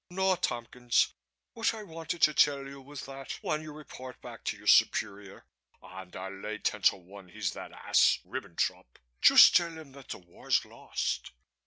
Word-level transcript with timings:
No, 0.09 0.35
Tompkins, 0.35 1.13
what 1.53 1.75
I 1.75 1.83
wanted 1.83 2.23
to 2.23 2.33
tell 2.33 2.65
you 2.65 2.81
was 2.81 3.05
that 3.05 3.33
when 3.43 3.61
you 3.61 3.71
report 3.71 4.19
back 4.19 4.43
to 4.45 4.57
your 4.57 4.65
superior 4.65 5.45
and 5.79 6.15
I'll 6.15 6.35
lay 6.41 6.57
ten 6.57 6.81
to 6.81 6.95
one 6.95 7.29
he's 7.29 7.53
that 7.53 7.71
ass 7.71 8.17
Ribbentrop 8.25 8.97
just 9.21 9.55
tell 9.55 9.69
him 9.77 9.91
that 9.91 10.09
the 10.09 10.17
war's 10.17 10.65
lost. 10.65 11.29